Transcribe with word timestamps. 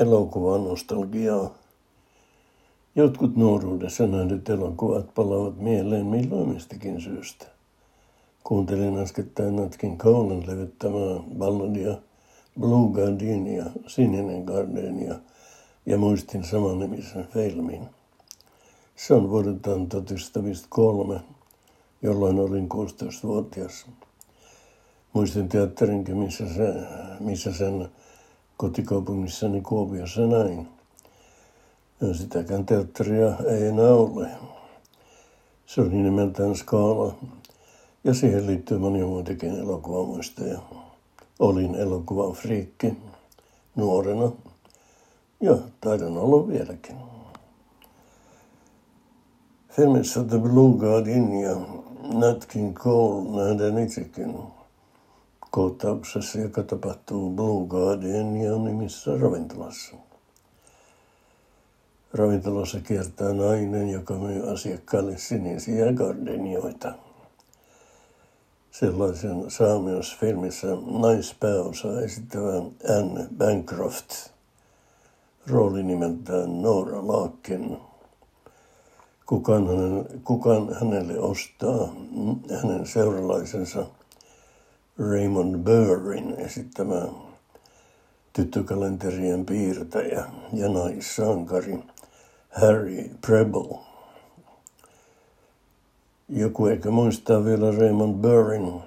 elokuvanostalgiaa. 0.00 1.54
Jotkut 2.94 3.36
nuoruudessa 3.36 4.06
nähdyt 4.06 4.48
elokuvat 4.48 5.14
palaavat 5.14 5.56
mieleen 5.56 6.06
milloin 6.06 6.48
mistäkin 6.48 7.00
syystä. 7.00 7.46
Kuuntelin 8.44 8.98
äskettäin 8.98 9.56
Natkin 9.56 9.98
Colen 9.98 10.44
levyttämää 10.46 11.20
balladia 11.38 11.94
Blue 12.60 12.92
Gardenia, 12.92 13.64
Sininen 13.86 14.44
Gardenia 14.44 15.14
ja 15.86 15.98
muistin 15.98 16.42
nimisen 16.78 17.26
filmin. 17.26 17.86
Se 18.96 19.14
on 19.14 19.30
vuodeltaan 19.30 19.88
1903, 19.88 21.20
jolloin 22.02 22.38
olin 22.38 22.68
16-vuotias. 22.72 23.86
Muistin 25.12 25.48
teatterinkin, 25.48 26.16
missä, 26.16 26.54
se, 26.54 26.74
missä 27.20 27.52
sen 27.52 27.88
kotikaupungissani 28.62 29.60
Kuopiossa 29.60 30.26
näin. 30.26 30.68
Ja 32.00 32.14
sitäkään 32.14 32.66
teatteria 32.66 33.36
ei 33.48 33.66
enää 33.66 33.94
ole. 33.94 34.28
Se 35.66 35.80
oli 35.80 35.90
nimeltään 35.90 36.54
Skaala 36.54 37.14
ja 38.04 38.14
siihen 38.14 38.46
liittyy 38.46 38.78
monia 38.78 39.06
muitakin 39.06 39.58
elokuvamuistoja. 39.58 40.58
Olin 41.38 41.74
elokuvan 41.74 42.32
friikki 42.32 42.96
nuorena 43.76 44.32
ja 45.40 45.58
taidan 45.80 46.16
olla 46.16 46.48
vieläkin. 46.48 46.96
Filmissä 49.70 50.24
The 50.24 50.38
Blue 50.38 50.78
Guardian 50.78 51.32
ja 51.32 51.56
Nat 52.12 52.46
King 52.46 52.74
Cole 52.74 53.44
nähdään 53.44 53.78
itsekin 53.78 54.34
kohtauksessa, 55.52 56.38
joka 56.38 56.62
tapahtuu 56.62 57.30
Blue 57.30 57.66
Guardiania 57.66 58.56
nimissä 58.56 59.10
ravintolassa. 59.18 59.96
Ravintolassa 62.12 62.80
kiertää 62.80 63.32
nainen, 63.32 63.88
joka 63.88 64.14
myy 64.14 64.52
asiakkaille 64.52 65.18
sinisiä 65.18 65.92
gardenioita. 65.92 66.92
Sellaisen 68.70 69.50
saa 69.50 69.78
myös 69.78 70.16
filmissä 70.20 70.66
naispääosa 70.86 72.00
esittävä 72.00 72.56
Anne 72.98 73.26
Bancroft. 73.38 74.10
Rooli 75.46 75.82
nimeltään 75.82 76.62
Nora 76.62 77.06
Laakken. 77.06 77.78
Kukaan, 79.26 79.66
hänen, 79.66 80.20
kukaan 80.24 80.74
hänelle 80.74 81.18
ostaa 81.18 81.94
hänen 82.62 82.86
seuralaisensa– 82.86 83.86
Raymond 84.98 85.56
Burrin 85.56 86.34
esittämä 86.38 87.08
tyttökalenterien 88.32 89.46
piirtäjä 89.46 90.24
ja 90.52 90.68
naissankari 90.68 91.78
Harry 92.50 93.10
Preble. 93.26 93.78
Joku 96.28 96.66
ehkä 96.66 96.90
muistaa 96.90 97.44
vielä 97.44 97.70
Raymond 97.70 98.14
Burrin 98.14 98.82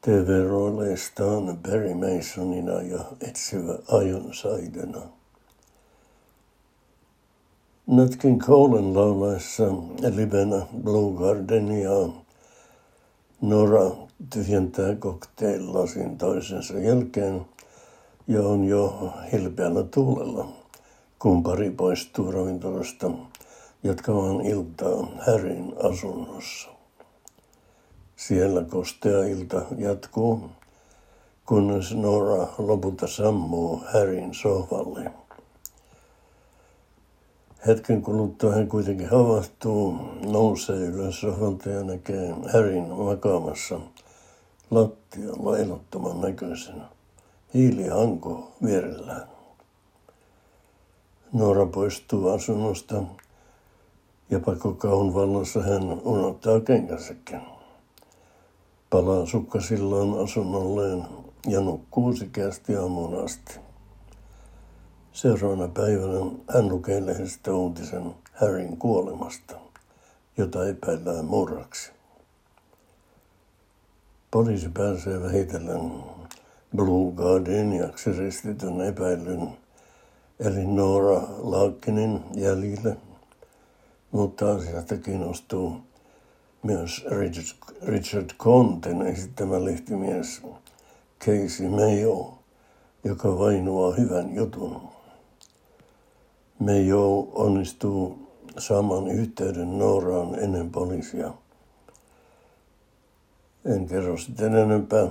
TV-rooleistaan 0.00 1.58
Barry 1.62 1.94
Masonina 1.94 2.82
ja 2.82 3.04
etsivä 3.20 3.78
Ironsidena. 4.06 5.00
Nat 7.86 8.16
King 8.16 8.42
Colen 8.42 8.94
laulaessa 8.94 9.64
livenä 10.14 10.66
Blue 10.82 11.18
Gardeniaa 11.18 12.23
Nora 13.44 13.90
tyhjentää 14.32 14.94
cocktail-lasin 14.94 16.18
toisensa 16.18 16.78
jälkeen 16.78 17.46
ja 18.26 18.42
on 18.42 18.64
jo 18.64 19.12
hilpeällä 19.32 19.82
tuulella, 19.82 20.48
kun 21.18 21.42
pari 21.42 21.70
poistuu 21.70 22.32
ravintolasta 22.32 23.10
jatkamaan 23.82 24.40
iltaa 24.40 25.06
Härin 25.26 25.74
asunnossa. 25.82 26.68
Siellä 28.16 28.64
kostea 28.64 29.24
ilta 29.24 29.62
jatkuu, 29.78 30.40
kunnes 31.46 31.94
Nora 31.94 32.46
lopulta 32.58 33.06
sammuu 33.06 33.82
Härin 33.92 34.34
sohvalle. 34.34 35.23
Hetken 37.66 38.02
kuluttua 38.02 38.52
hän 38.52 38.68
kuitenkin 38.68 39.10
havahtuu, 39.10 39.96
nousee 40.26 40.76
ylös 40.76 41.20
sohvalta 41.20 41.70
ja 41.70 41.84
näkee 41.84 42.34
Härin 42.52 42.88
makaamassa 42.88 43.80
lattialla 44.70 45.58
elottoman 45.58 46.20
näköisenä. 46.20 46.84
Hiilihanko 47.54 48.52
vierellään. 48.64 49.28
Noora 51.32 51.66
poistuu 51.66 52.28
asunnosta 52.28 53.02
ja 54.30 54.40
pakokaun 54.40 55.14
vallassa 55.14 55.62
hän 55.62 55.82
unohtaa 56.04 56.60
kengänsäkin. 56.60 57.40
Palaa 58.90 59.26
sukkasillaan 59.26 60.22
asunnolleen 60.24 61.04
ja 61.46 61.60
nukkuu 61.60 62.16
sikeästi 62.16 62.76
aamuun 62.76 63.24
asti. 63.24 63.60
Seuraavana 65.14 65.68
päivänä 65.68 66.30
hän 66.54 66.68
lukee 66.68 67.06
lehdestä 67.06 67.54
uutisen 67.54 68.14
Harryn 68.32 68.76
kuolemasta, 68.76 69.54
jota 70.36 70.68
epäillään 70.68 71.24
murraksi. 71.24 71.92
Poliisi 74.30 74.68
pääsee 74.68 75.22
vähitellen 75.22 75.92
Blue 76.76 77.12
Gardeniaksi 77.12 78.12
ristityn 78.12 78.80
epäilyn, 78.80 79.48
eli 80.40 80.66
Nora 80.66 81.22
Laakkinin 81.38 82.20
jäljille, 82.34 82.96
mutta 84.10 84.52
asiasta 84.54 84.96
kiinnostuu 84.96 85.76
myös 86.62 87.06
Richard, 87.10 87.76
Richard 87.82 88.30
Conten 88.38 89.02
esittämä 89.02 89.64
lehtimies 89.64 90.42
Casey 91.20 91.68
Mayo, 91.68 92.38
joka 93.04 93.38
vainuaa 93.38 93.94
hyvän 93.94 94.34
jutun. 94.34 94.94
Mayo 96.58 97.28
onnistuu 97.34 98.18
saamaan 98.58 99.08
yhteyden 99.08 99.78
Nooraan 99.78 100.38
ennen 100.38 100.70
poliisia. 100.70 101.32
En 103.64 103.86
kerro 103.86 104.16
sitten 104.16 104.56
enempää. 104.56 105.06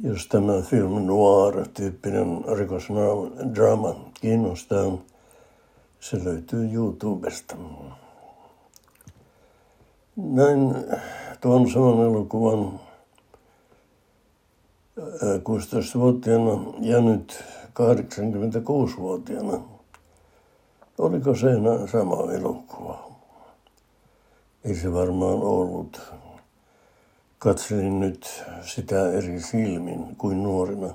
Jos 0.00 0.26
tämä 0.26 0.62
film 0.62 1.06
noir-tyyppinen 1.06 2.44
rikosdraama 2.58 4.10
kiinnostaa, 4.20 4.98
se 6.00 6.24
löytyy 6.24 6.72
YouTubesta. 6.72 7.56
Näin 10.16 10.74
tuon 11.40 11.70
saman 11.70 12.06
elokuvan 12.06 12.80
16-vuotiaana 14.98 16.72
ja 16.80 17.00
nyt 17.00 17.44
86-vuotiaana. 17.68 19.79
Oliko 21.00 21.34
se 21.34 21.46
sama 21.92 22.32
elokuva? 22.32 23.10
Ei 24.64 24.74
se 24.74 24.92
varmaan 24.92 25.42
ollut. 25.42 26.00
Katselin 27.38 28.00
nyt 28.00 28.44
sitä 28.62 29.10
eri 29.10 29.40
silmin 29.40 30.16
kuin 30.16 30.42
nuorena 30.42 30.94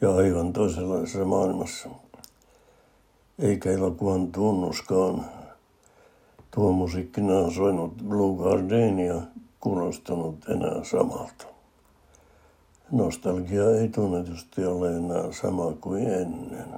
ja 0.00 0.14
aivan 0.14 0.52
toisenlaisessa 0.52 1.24
maailmassa. 1.24 1.88
Eikä 3.38 3.70
elokuvan 3.70 4.32
tunnuskaan 4.32 5.24
tuo 6.54 6.72
musiikkina 6.72 7.50
soinut 7.50 7.96
Blue 8.08 8.42
Gardenia 8.42 9.20
kuulostanut 9.60 10.48
enää 10.48 10.84
samalta. 10.84 11.44
Nostalgia 12.90 13.70
ei 13.80 13.88
tunnetusti 13.88 14.64
ole 14.64 14.96
enää 14.96 15.32
sama 15.32 15.72
kuin 15.80 16.06
ennen. 16.06 16.68